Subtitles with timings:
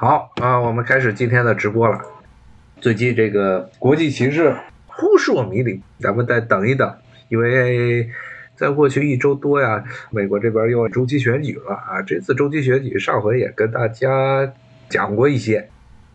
[0.00, 2.00] 好啊，我们开始今天的直播了。
[2.80, 4.56] 最近这个国际形势
[4.88, 6.90] 扑朔迷离，咱们再等一等，
[7.28, 8.08] 因为
[8.56, 12.00] 在过去一周多呀，美国这边又中期选举了啊。
[12.00, 14.50] 这次中期选举，上回也跟大家
[14.88, 15.68] 讲过一些，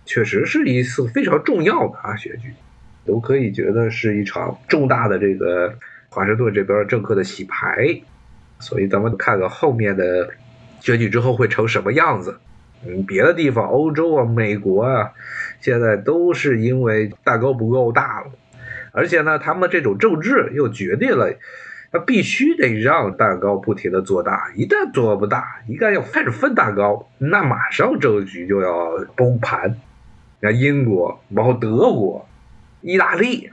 [0.03, 2.55] 确实是一次非常重要的啊选举，
[3.05, 5.71] 都可以觉得是一场重大的这个
[6.09, 8.01] 华盛顿这边政客的洗牌。
[8.59, 10.31] 所以咱们看看后面的
[10.79, 12.39] 选举之后会成什么样子。
[12.83, 15.11] 嗯，别的地方，欧洲啊、美国啊，
[15.59, 18.31] 现在都是因为蛋糕不够大了，
[18.91, 21.33] 而且呢，他们这种政治又决定了，
[21.91, 29.77] 他必须得让蛋糕不停的做大，一旦做不大，一旦要开始分蛋糕，那马上政局就要崩盘。
[30.41, 32.27] 你看英国，包括德国、
[32.81, 33.49] 意大利，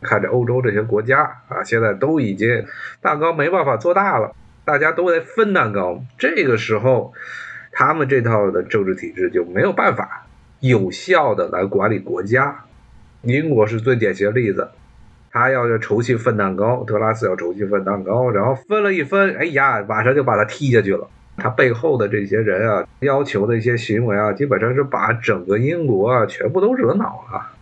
[0.00, 2.64] 看着欧洲这些国家啊，现在都已经
[3.02, 7.12] 蛋糕没办法做大了，大家都在分蛋糕，这个时候。
[7.72, 10.26] 他们这套的政治体制就没有办法
[10.60, 12.64] 有效的来管理国家。
[13.22, 14.70] 英国是最典型的例子，
[15.30, 21.08] 他要要重新分蛋糕，德拉斯要重新分蛋糕，然后分了一分，哎呀，马上就把他踢下去了。
[21.36, 27.52] 他背后的这些人啊，要求的一些行为啊，基本上是把整个英国啊全部都惹恼了。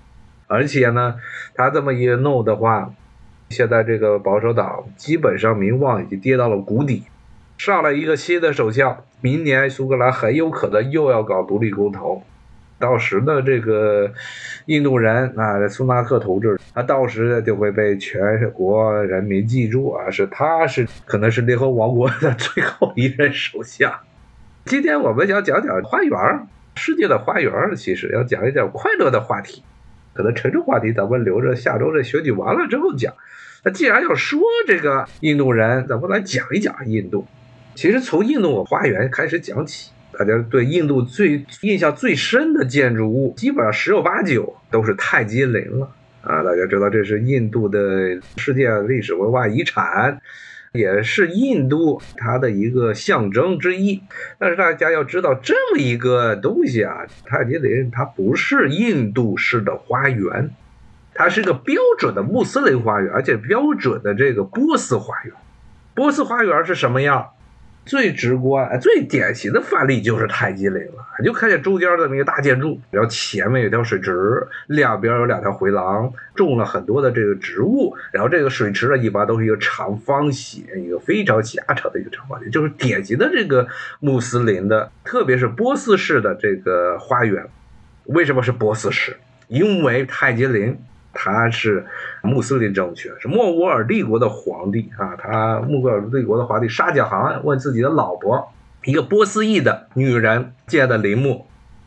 [0.47, 1.17] 而且呢，
[1.55, 2.93] 他这么一弄的话，
[3.50, 7.05] 现在这个保守党基本上名望已经跌到了谷底。
[7.56, 12.23] 上来一个新的首相，明年苏格兰很有可能又要搞独立公投，
[12.79, 14.13] 到时呢，这个
[14.67, 23.93] 印度人啊，苏纳克同志，他到时呢就会被全国人民记住啊，是他是可能是联合王国的最后一任首相。
[24.67, 26.47] 今天我们想讲讲花园，
[26.77, 29.65] 世界的花园，其实要讲一讲快乐的话题，
[30.13, 33.13] 可能沉重话题咱们留着下周这选举完了之后讲。
[33.65, 37.27] 那既然要说这个印度人，咱们来讲一讲印度。
[37.79, 45.89] 其实从印度花园开始讲起，大家对印度最印象最深的建筑物，基本上十有八九都是泰姬陵了
[46.23, 46.43] 啊！
[46.43, 50.21] 大家知道这是印度的世界历史文化遗产，
[50.72, 54.03] 也是印度它的一个象征之一。
[54.41, 60.50] 但是大家要知道，这么一个东西啊，泰姬陵它不是印度式的花园，
[61.15, 65.33] 它是个标准的穆斯林花园，而且标准的这个波斯花园。
[65.95, 67.28] 波斯花园是什么样？
[67.88, 71.06] 最直观、最典型的范例就是泰姬陵了。
[71.19, 77.97] 你就看见中间这么一个大建筑，然后前面有条水池，两边有两条回廊，种了很多的这个植物。
[78.12, 83.66] 然后这个水池呢，一般都是一个长方形，一个非常狭长的一个长方形，就是典型的这个
[84.00, 87.43] 穆斯林的，特别是波斯式的这个花园。
[88.04, 89.16] 为什么是波斯式？
[89.48, 90.78] 因为泰姬陵。
[91.13, 91.85] 他是
[92.23, 95.17] 穆斯林政权，是莫卧儿帝国的皇帝啊。
[95.17, 98.53] 他莫卧儿帝国的皇帝沙贾汗问自己的老婆，
[98.85, 101.47] 一个波斯裔的女人建的陵墓，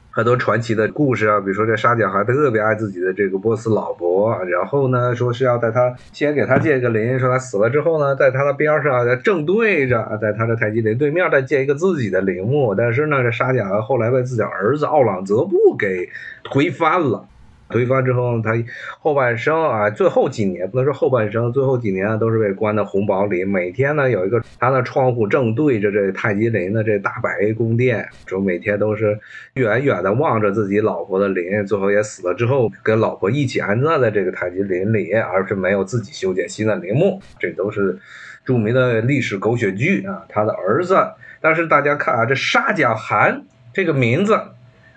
[0.10, 1.40] 很多传奇的故事啊。
[1.40, 12.76] 比如说这沙贾汗特别爱自己的这个波斯老婆，然后呢说是要在他先给他建一个陵，说他死了之后呢，在他的边上正对着，在他的泰姬陵对面再建一个自己的陵墓。
[12.76, 16.10] 但是呢，这沙贾汗后来被自己儿子奥朗泽布给
[16.44, 17.26] 推翻了。
[17.72, 18.52] 推翻之后，他
[19.00, 23.44] 后半生啊，最后几年不能说后半生，最后几年都是被关在红堡里。
[23.44, 29.18] 每天呢，有一个他的窗户正对着这泰姬陵的这大白宫殿，就每天都是
[29.54, 31.66] 远远的望着自己老婆的陵。
[31.66, 37.22] 最后也死了之后，跟老婆一起安葬在这个泰姬陵里，而是没有自己修建新的陵墓。
[37.40, 37.98] 这都是
[38.46, 40.24] 著名的历史狗血剧啊。
[40.28, 40.98] 他的儿子，
[41.40, 43.44] 但是大家看啊，这沙贾汗
[43.74, 44.40] 这个名字。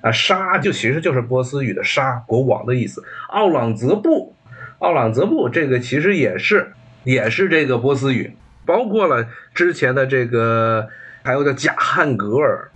[0.05, 3.03] 啊，沙就其实就是波斯语的沙，国王的意思。
[3.31, 4.35] 奥朗泽布，
[4.79, 10.89] 奥朗泽布这个其实也是也是这个波斯语，包括了之前的这个，
[11.23, 12.71] 还有叫贾汉格尔，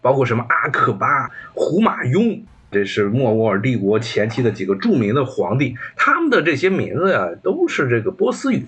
[0.00, 2.40] 包括什么阿克巴、胡马雍，
[2.70, 8.64] 这是莫卧儿帝国前期的几个著名的皇帝，他们的这些名字呀都是这个波斯语。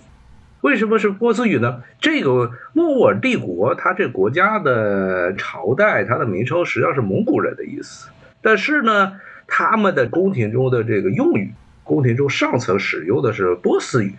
[0.62, 1.82] 为什么是波斯语呢？
[2.00, 8.10] 这个莫卧儿帝国，它这国家的朝代，它的名称实际上是蒙古人的意思。
[8.42, 9.12] 但是呢，
[9.46, 14.14] 他们的宫廷中的这个用语，宫廷中上层使用的是波斯语。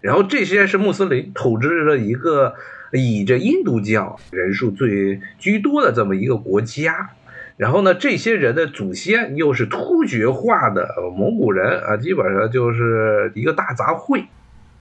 [0.00, 2.54] 然后这些是穆斯林统治着一个
[2.92, 7.10] 以这印度教人数最居多的这么一个国家。
[7.56, 10.86] 然后呢，这些人的祖先又是突厥化的
[11.16, 14.26] 蒙古人啊，基本上就是一个大杂烩。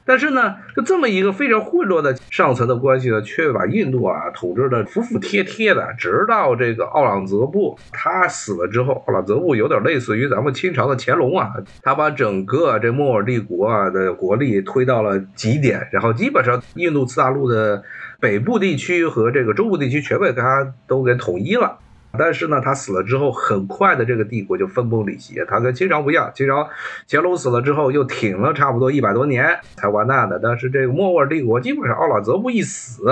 [0.08, 5.94] 但是呢，就这么一个非常混乱的上层的关系呢，却把印度啊统治的服服帖帖的。
[5.98, 11.52] 直到这个奥朗泽布他死了之后，奥朗泽布有点类似于咱们清朝的乾隆啊，
[11.82, 17.84] 他把整个这莫尔帝国啊的国力推到了极点，然后基本上印度次大陆的
[18.22, 21.78] 北部地区和这个中部地区全被他都给统一了。
[22.18, 25.36] 但是呢，他死了之后，很快的这个帝国就分崩离析。
[25.48, 26.70] 他跟清朝不一样，清朝
[27.08, 33.04] 乾隆死了之后又挺了差不多一百多年才完蛋的，但是这个莫卧儿帝国基本上奥朗泽布一死，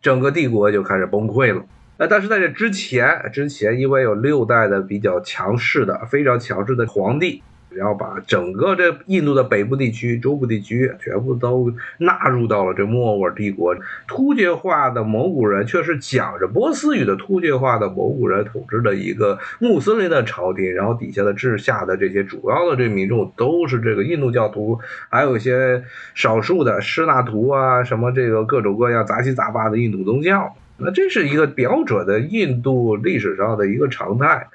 [0.00, 1.64] 整个帝国就开始崩溃了。
[1.96, 7.42] 呃，但是在这之前，之前因为有六代的比较强势的、非常强势的皇帝。
[7.76, 13.74] 然后把整个这印度的北部地区、中部地区全部都纳入到了这莫卧儿帝国。
[14.06, 24.78] 突厥化的蒙古人却是讲着波斯语的突厥化的蒙古人统治的一个穆斯林的朝廷，然后底下的治下的这些主要的这民众都是这个印度教徒，
[25.08, 25.82] 还有一些
[26.14, 30.54] 少数的施纳图啊，什么这个各种各样杂七杂八的印度宗教。
[30.76, 34.48] 那这是一个标准的印度历史上的一个常态。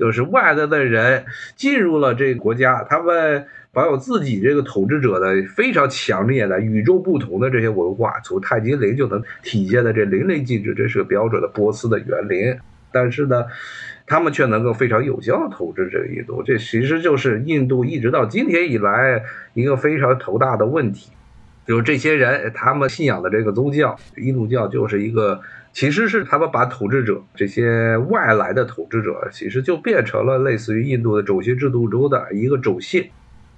[0.00, 1.26] 就是外来的人
[1.56, 10.72] 进入了这个国家，他们保有自己这个统治者的非常强烈的、与众不同的这些文化，从泰姬陵就能体现的这淋漓尽致。
[10.72, 12.56] 这是个标准的波斯的园林，
[12.90, 13.44] 但是呢，
[14.06, 16.42] 他们却能够非常有效的统治这个印度。
[16.42, 19.22] 这其实就是印度一直到今天以来
[19.52, 21.12] 一个非常头大的问题，
[21.70, 25.40] 就是这些人他们信仰的这个宗教印度教就是一个。
[25.72, 33.08] 其实是他们把统治者这些外来的统治者，其实就变成了类似于印度的种姓制度中的一个种姓。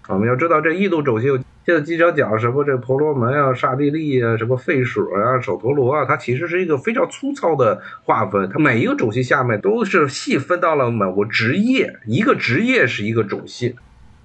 [0.08, 8.46] 我们要知道，这印度种姓现在经常讲什么这婆罗门啊、刹帝利啊、什么吠舍啊、首陀罗啊，它其实是一个非常粗糙的划分。
[8.52, 13.74] 它每一个种姓下面都是细分到了某个职业，一个职业是一个种姓。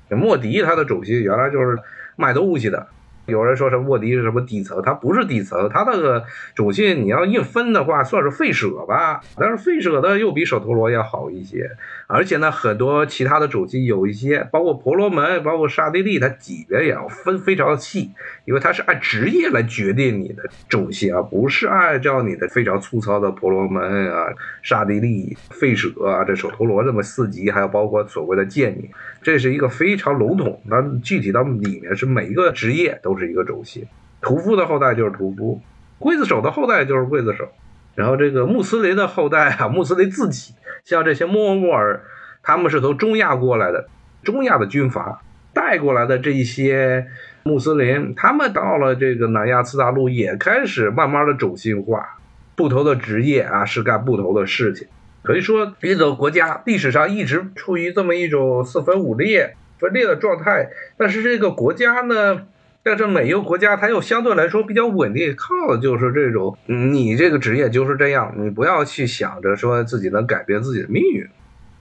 [0.10, 1.80] 莫迪他的种姓原来就是
[2.18, 2.86] 卖东西的。
[3.28, 6.24] 有人说什么卧底是什么底层，他不是底层，他那个
[6.56, 9.22] 种姓你要硬分的话，算是费舍吧。
[9.36, 11.70] 但是费舍的又比首陀罗要好一些，
[12.08, 18.12] 而且呢，很多其他的种姓有一些，包括婆罗门，包括刹帝利，它级别也要分非常细，
[18.48, 24.28] 因为它是按职业来决定你的种姓啊，不是按照你的非常粗糙的婆罗门啊、
[24.64, 28.90] 刹帝利、吠舍啊、这首陀罗这么四级，还有包括所谓的贱民，
[29.22, 30.62] 这是一个非常笼统。
[30.68, 33.18] 那具体到里面是每一个职业都。
[33.18, 33.84] 是一个种姓，
[34.22, 35.60] 屠夫的后代就是屠夫，
[36.00, 37.50] 刽子手的后代就是刽子手，
[37.96, 40.54] 然后这个穆斯林的后代啊，穆斯林自己
[40.86, 42.04] 像这些莫卧儿，
[42.44, 43.90] 他们是从中亚过来的，
[44.22, 45.20] 中亚的军阀
[45.52, 47.08] 带过来的这一些
[47.48, 52.20] 穆斯林，他们到了这个南亚次大陆也开始慢慢的种姓化，
[52.56, 54.88] 不同的职业啊是干不同的事情，
[55.24, 62.42] 可以说印度国家历史上一直处于这么一种四分五裂分裂的状态，但是这个国家呢？
[62.84, 71.28] 但是每一个国家，它又相对来说比较稳定，靠的就是这种，你这个职业就是这样，你不要去想着说自己能改变自己的命运。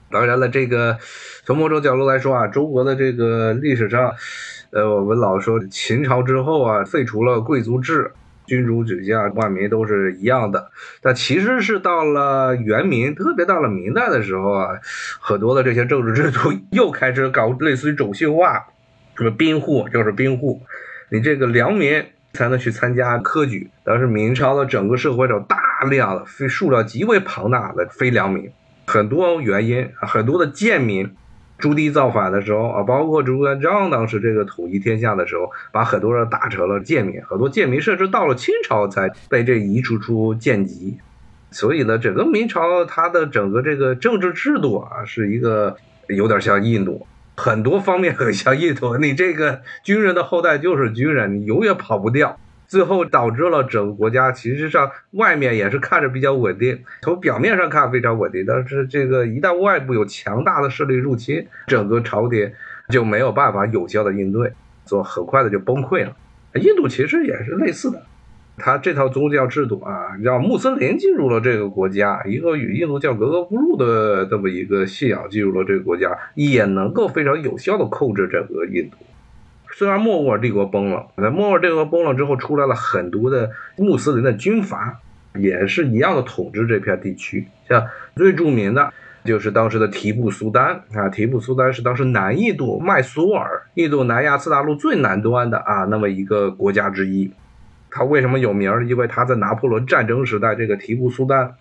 [0.09, 0.97] 当然了，这个
[1.45, 4.13] 从某种角度来说啊，中国的这个历史上，
[4.71, 8.11] 呃，我们老说秦朝之后啊，废除了贵族制，
[8.45, 10.71] 君主举下万民都是一样的。
[11.01, 14.69] 但其实是到了元明，特别到了明代的时候啊，
[15.19, 18.67] 很多的这些政治制度又开始搞类似于种姓化，
[19.17, 20.61] 什么兵户就是兵户。
[21.09, 25.57] 你这个良民才能去参加科举，当时明朝的整个社会中大
[25.89, 28.51] 量的非数量极为庞大的非良民，
[28.87, 31.11] 很多原因，很多的贱民，
[31.57, 40.97] 朱棣造反的时候啊，包括朱元璋当时这个统一天下的时候，把很多人打成了贱民，很多贱民甚至到了清朝才被这移除出贱籍，
[41.51, 45.75] 所以呢，整个明朝它的整个这个政治制度啊，是一个
[46.07, 47.05] 有点像印度。
[47.35, 52.39] 很多方面很像印度， 你这个军人的后代就是军人，你永远跑不掉。
[52.67, 62.51] 最后导致了整个国家其实上外面也是看着比较稳定，从表面上看非常稳定，但是这个一旦外部有强大的势力入侵，整个朝廷
[62.89, 64.51] 就没有办法有效的应对，
[64.85, 66.15] 所以很快的就崩溃了。
[66.55, 68.01] 印度其实也是类似的。
[68.59, 78.97] 他这套宗教制度啊，让穆斯林进入了这个国家，一个与印度教格格不入的这么一个信仰进入了这个国家，也能够非常有效的控制整个印度。
[79.77, 84.99] 虽然莫卧儿帝国崩了，那莫卧儿帝国崩了之后，出来了很多的穆斯林的军阀，
[85.35, 87.45] 也是一样的统治这片地区。
[87.69, 88.91] 像最著名的
[89.23, 97.31] 就是当时的提布苏丹啊，提布苏丹是当时南印度麦苏尔，印度南亚次大陆最南端的啊那么一个国家之一。
[97.91, 98.87] 他为什么有名？
[98.87, 101.53] 因为他在拿破仑战争时代，这个提布苏丹，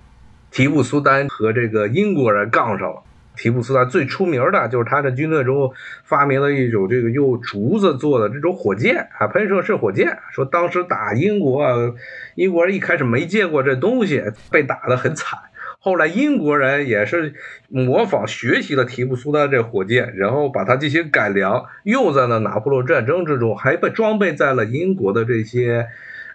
[0.51, 3.03] 提布苏丹和这个英国人杠上了。
[3.37, 5.73] 提布苏丹最出名的就是他的军队中
[6.05, 10.19] 发明了一种这个用竹子做的这种火箭啊，喷射式火箭。
[10.33, 11.95] 说当时打英国，
[12.35, 15.39] 英国人一开始没见过这东西，被打得很惨。
[15.79, 17.35] 后来英国人也是
[17.69, 25.87] 模仿学习了提布苏丹这火箭，然后把它进行改良，用在了拿破仑战争之中，还被装备在了英国的这些。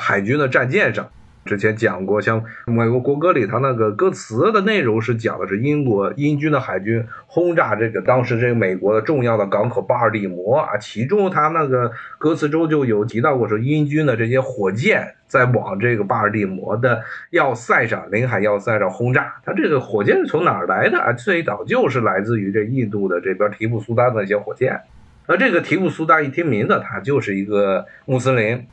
[0.03, 1.11] 海军的战舰上，
[1.43, 19.33] 之前讲过，像美国国歌里，它那个歌词的内容是讲的是英国英军的海军轰炸这个当时这个美国的重要的港口巴尔的摩啊，其中他那个歌词中就有提到过，说英军的这些火箭在往这个巴尔的摩的要塞上领海要塞上轰炸。
[19.43, 21.11] 它这个火箭是从哪儿来的啊？
[21.13, 24.79] 最早就是来自于这印度的这边提布苏丹的一些火箭。
[25.25, 28.67] 而这个提布苏丹一听名字，他就是一个穆斯林。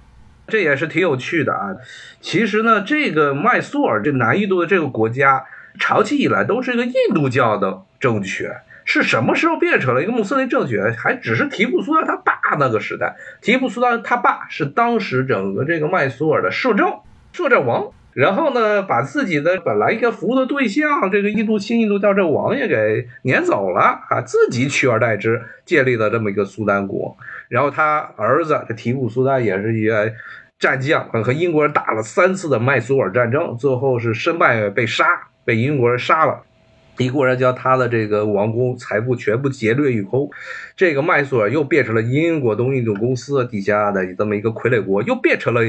[0.49, 1.77] 这也是挺有趣的啊！
[2.21, 5.45] 其实呢，这个麦苏尔这南印度的这个国家，
[5.79, 8.51] 长期以来都是一个印度教的政权。
[8.87, 10.95] 是什么时候变成了一个穆斯林政权？
[10.95, 13.17] 还只是提布苏丹他爸那个时代。
[13.43, 17.01] 提布苏丹他爸是当时整个这个麦苏尔的摄政
[17.33, 17.93] 摄政王。
[18.15, 27.17] 然后呢，把自己的本来应该服务的对象，这个印度新印度教这王爷给撵走了啊，自己取而代之建立了这么一个苏丹国。
[27.49, 30.13] 然后他儿子这提布苏丹也是一个
[30.59, 35.05] 战将，和英国人打了三次的麦苏尔战争，最后是身败被杀，
[35.45, 36.43] 被英国人杀了。
[36.99, 40.29] 英国人将他的这个王宫财富全部劫掠一空，
[40.75, 45.61] 这个麦苏尔又变成了英国东印度公司底下的这么一个傀儡国，又变成了，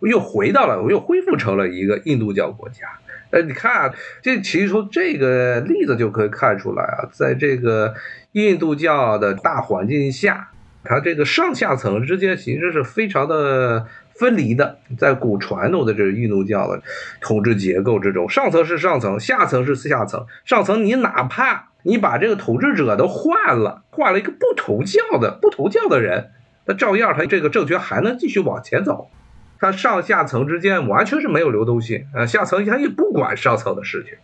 [0.00, 2.86] 又回到了，又恢复成了一个印度教国家。
[3.30, 7.94] 呃，你看啊，这其实从这个例子就可以看出来啊，在这个
[8.32, 10.50] 印度教的大环境下，
[10.84, 13.86] 它这个上下层之间其实是非常的。
[14.16, 16.80] 分离的，在古传统的这个印度教的
[17.20, 20.24] 统治结构之中，上层是上层，下层是下层。
[20.44, 26.30] 上层你哪怕你把这个统治者都换了，换了一个不同教的不同教的人，
[26.64, 29.10] 那照样他这个政权还能继续往前走。
[29.58, 34.14] 他上下层之间完全是没有流动性，呃，下层他也不管上层的事情。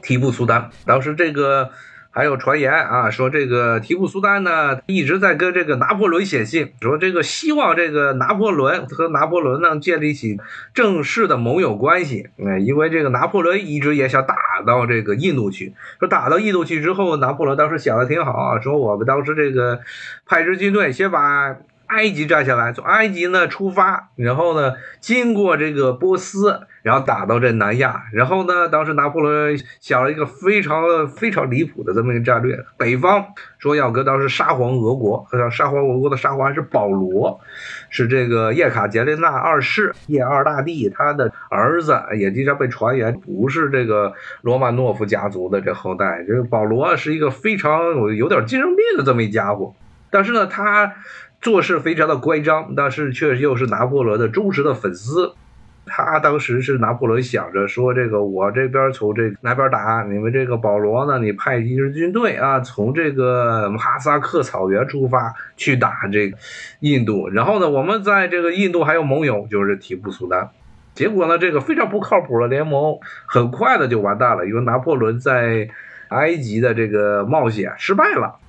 [0.00, 1.72] 提布苏丹当时这个。
[2.16, 10.38] 还有传言啊，说这个提布苏丹呢一直在跟这个拿破仑写信，说这个希望这个拿破仑和拿破仑呢建立起
[10.72, 12.30] 正式的盟友关系。
[12.38, 14.34] 哎，因为这个拿破仑一直也想打
[14.66, 19.80] 到这个印度去，说打到印度去之后，拿破仑当时想的挺好啊，说我们当时这个
[20.24, 21.54] 派支军队先把。
[21.88, 33.24] 埃及占下来，从埃及呢出发，然后呢经过这个波斯，然后打到这南亚，然后呢，当时拿破仑想了一个非常非常离谱的这么一个战略，北方
[33.58, 37.40] 说要跟当时沙皇俄国，沙皇俄国的沙皇是保罗，
[37.88, 44.12] 是这个叶卡捷琳娜二世叶二大帝他的儿子，也经常被传言不是这个
[44.42, 49.74] 罗曼诺夫家族的这后代，这个保罗是一个非常有点精神病的这么一家伙，
[50.10, 50.94] 但是呢他。
[51.46, 55.32] 做事非常的乖张，但是却又是拿破仑的忠实的粉丝。
[55.86, 66.36] 他当时是拿破仑想着说：“这个我这边从这南边打，你们这个保罗呢，你派一支军队啊，从这个哈萨克草原出发去打这个
[66.80, 67.28] 印度。
[67.28, 70.50] 然后呢，我们在这个印度还有盟友，就是提布苏丹。
[70.94, 75.68] 结果呢，这个非常不靠谱的联盟很快的就完蛋了，因为拿破仑在
[76.08, 78.40] 埃及的这个冒险失败了。”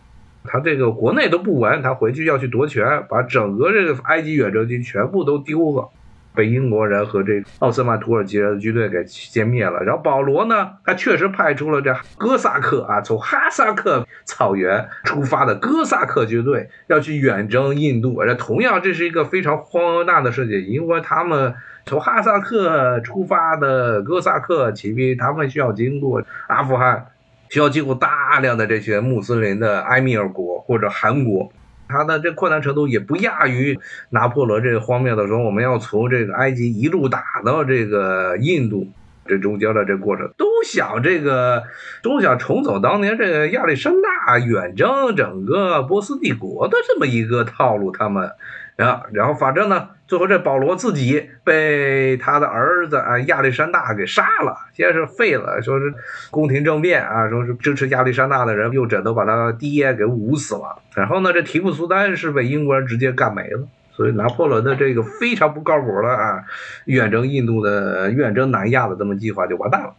[0.47, 5.89] 他这个国内都不稳，他回去要去夺权，把整个这个埃及远征军全部都丢了，
[6.33, 9.83] 被英国人和这奥斯曼土耳其人的军队给歼灭了。
[9.83, 18.23] 然后保罗呢，他确实派出了这哥萨克啊，从哈萨克草原出发的哥萨克军队要去远征印度。
[18.23, 27.07] 这同样这是一个非常荒诞的事情，因为他们从哈萨克出发的哥萨克骑兵，他们需要经过阿富汗。
[27.49, 31.51] 需要经过大量的这些穆斯林的埃米尔国或者韩国，
[31.87, 38.87] 它的这困难程度也不亚于拿破仑这个荒谬的说，我们要从这个埃及一路打到这个印度，
[39.25, 40.29] 这中间的这过程。
[40.37, 41.63] 都想这个
[42.01, 48.31] 都想重走当年这个亚历山大远征整个波斯帝国的这么一个套路，他们。
[48.75, 55.91] 然后，然后反正呢，最后这保罗自己被他的儿子啊亚历山大给杀了，先是废了，说是
[56.29, 60.77] 宫廷政变啊，说是支持亚历山大的人又枕头把他爹给捂死了。
[60.93, 63.67] 然后呢，这提布苏丹是被英国人直接干没了。
[63.93, 66.43] 所以拿破仑的这个非常不靠谱的啊，
[66.85, 69.95] 远征印度的、远征南亚的这么计划就完蛋了。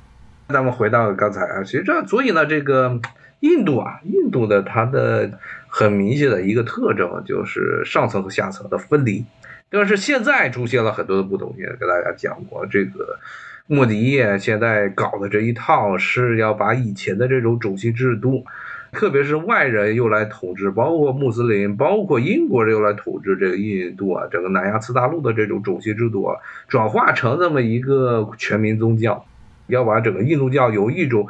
[0.49, 3.01] 咱们回到刚才啊，其实这所以呢，这个
[3.41, 5.39] 印度啊，印度的它的。
[5.71, 9.23] 很明显的一个特征就是上层和下层的分离，
[9.69, 11.55] 但是现在出现了很多的不同。
[11.59, 13.19] 也跟大家讲过，这个
[13.67, 18.47] 莫迪现在搞的这一套是要把以前的这种种姓制度，
[18.93, 29.27] 特别是外人又来统治，包括穆斯林，包括英国人又来统治这个印度啊，整个南亚次大陆的这种种姓制度啊，转化成这么一个全民宗教，
[29.69, 31.29] 要把整个印度教有一种。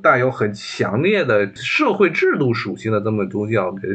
[0.00, 3.88] 带有很强烈的社会制度属性的这么宗教，给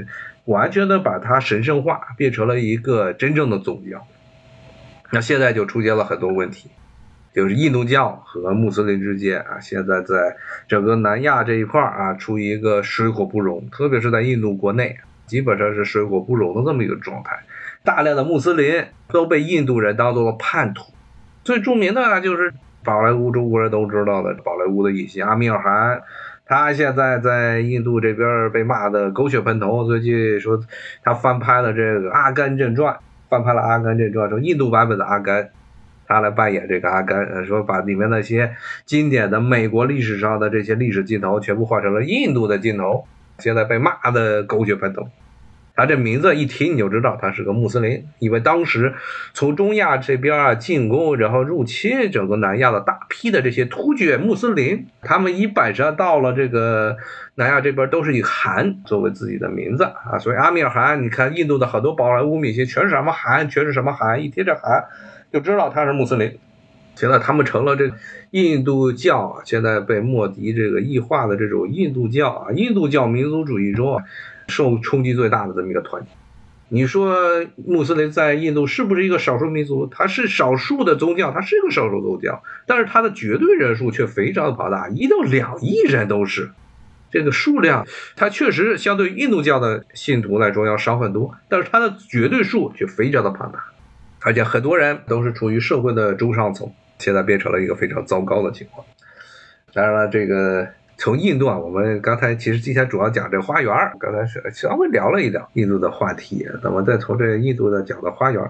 [0.44, 4.06] 完全的把它神圣化，变成了一个真正的宗教。
[5.12, 6.70] 那现在就出现了很多问题。
[7.34, 10.36] 就是印度教和穆斯林之间啊，现在在
[10.68, 17.40] 整个南亚这一块啊，处于一个水火不容，特别是在印度国内，基本上是水火不容的这么一个状态。
[17.82, 20.94] 大量的穆斯林都被印度人当做了叛徒。
[21.46, 26.02] 最著名的就是宝莱坞，中国人都知道的宝莱坞的影星阿米尔汗，
[26.46, 29.86] 他现在在印度这边被骂的狗血喷头。
[29.86, 30.60] 最近说
[31.04, 32.94] 他翻拍了这个《阿甘正传》，
[33.30, 35.50] 翻拍了《阿甘正传》，说印度版本的阿甘。
[36.06, 38.54] 他来扮演这个阿甘，说把里面那些
[38.86, 43.06] 经典的美国历史上的这些历史镜头全部换成了印度的镜头，
[43.40, 45.08] 现在被骂的狗血喷头。
[45.76, 48.94] 他这名字一听你就知道他是个穆斯林，因为当时
[49.34, 56.98] 从中亚这边啊进攻，然后入侵整个南亚的大批的这些突厥穆斯林，他们一般上到了这个
[57.36, 64.86] 南亚这边都是以汗作为自己的名字啊，所以阿米尔汗，你看印度的很多宝莱坞明星全是什么汗，全是什么汗，一提这汗。
[65.32, 66.38] 就知道他是穆斯林，
[66.94, 67.90] 现在他们成了这
[68.30, 74.04] 印度教，现在被莫迪这个异化的这种印度教啊，印度教民族主义中啊，
[74.54, 76.10] 受冲击最大的这么一个团体。
[76.70, 79.88] 你说穆斯林在印度是不是一个少数民族？
[79.88, 86.52] 它是少数的宗教，它是一个少数宗教，但是它的绝对人数却非常的庞大，一到两亿人都是
[87.12, 93.66] 这个数量，它确实相对印度教的信徒来说要少很多，但是它的绝对数却非常的庞大。
[94.22, 98.86] 而且很多人都是处于社会的中上层，现在变成了一个非常糟糕的情况。
[99.74, 106.48] 当然了，这个从印度啊，我们刚才其实今天主要讲这花园，刚才是稍微聊了一聊印度的话题。
[106.64, 108.42] 那么再从这印度的讲到花园，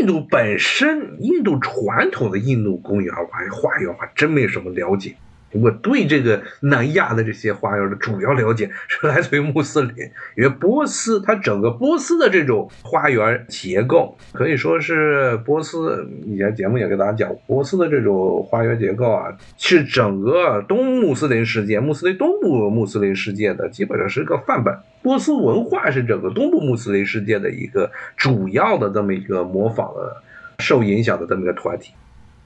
[0.00, 5.14] 印度本身，印度传统的印度公园花花园，还真没什么了解。
[5.52, 9.94] 我对这个南亚的这些花园的主要了解是来自于穆斯林，
[10.36, 24.76] 因为波斯它整个波斯的这种花园结构可以说是波斯以前节目也给大家讲，波斯的这种花园结构啊，是整个东穆斯林世界、穆斯林东部穆斯林世界的基本上是个范本。
[25.00, 30.16] 波斯文化是整个东部穆斯林世界的一个主要的这么一个模仿的、
[30.58, 31.92] 受影响的这么一个团体。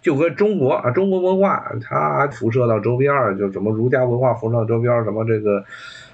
[0.03, 5.65] 就和中国啊，中国文化它辐射到周边，就什么儒家文化辐射到周边，什么这个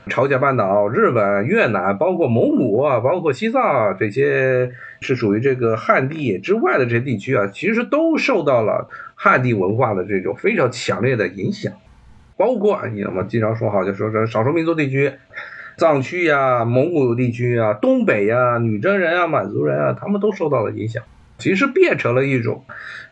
[0.07, 4.70] 朝鲜半岛、日本、越南，包括蒙古，包括西藏这些
[5.01, 11.72] 是属于这个汉地之外的这些地区啊，其实都受到了汉地文化的这种非常强烈的影响。
[12.37, 15.12] 包括你们经常说好，就说说少数民族地区，
[15.77, 21.03] 藏区呀、蒙古地区啊、东北呀、女真人啊、满族人啊，他们都受到了影响。
[21.38, 22.64] 其实变成了一种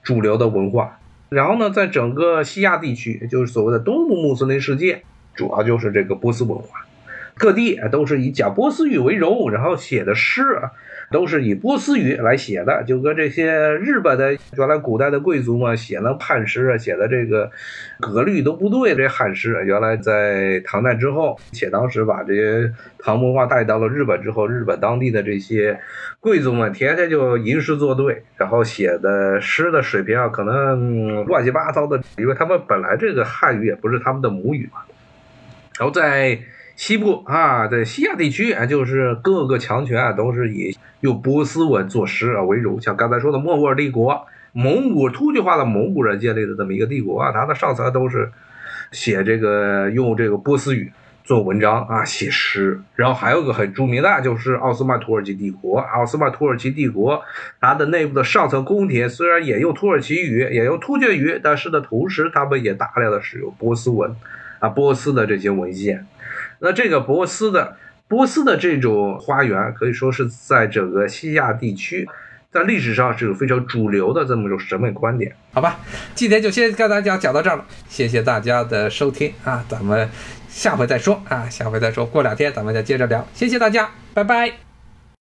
[0.03, 5.03] 主流的文化，然后呢，在整个西亚地区，就是所谓的东部穆斯林世界，
[5.35, 6.87] 主要就是这个波斯文化，
[7.35, 10.43] 各地都是以讲波斯语为荣，然后写的诗。
[11.11, 17.51] 都是以波斯语来写的，就跟这些日本的原来古代的贵族嘛，写的汉诗啊，写的这个
[18.01, 18.95] 格律都不对。
[18.95, 25.79] 这汉诗原来在唐代之后，且当时把这些唐文化带到了日本之后，日本当地的这些
[26.19, 34.81] 贵族们天天就吟诗作对，然后写的诗的水平啊，可能乱七八糟的，因为他们本来这个汉语也不是他们的母语嘛，
[35.79, 36.39] 然后在。
[36.77, 42.81] 西部啊，在西亚地区啊，就是各个强权啊，都是以用波斯文作诗啊为荣。
[42.83, 48.31] 像刚才说的莫卧儿帝国，蒙古突厥化的蒙古人建立的这么一个帝国啊，它的上层都是
[48.93, 50.93] 写这个用这个波斯语
[51.25, 52.79] 做文章啊，写诗。
[52.95, 55.79] 然后还有个很著名的，就是奥斯曼土耳其帝国。
[55.79, 57.23] 奥斯曼土耳其帝国，
[57.59, 64.15] 它的内部的上层宫廷虽然也用土耳其语，也用突厥语，但是呢，同时他们也大量的使用波斯文
[64.59, 66.07] 啊，波斯的这些文献。
[66.61, 67.77] 那这个波斯的
[68.09, 72.09] 波斯的这种花园，可以说是在整个西亚地区，
[72.53, 75.35] 在历史上是有非常主流的这么一种审美观点。
[75.53, 75.79] 好吧，
[76.15, 80.09] 今天就先跟大家讲到这儿了，谢谢大家的收听啊，咱们
[80.49, 84.66] 下回再说啊，下回再说过两天咱们再接着聊，谢谢大家，拜拜。